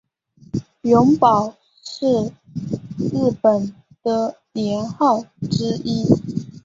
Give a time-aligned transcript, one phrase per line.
[0.81, 1.53] 永保
[1.83, 2.31] 是
[2.97, 6.05] 日本的年号之一。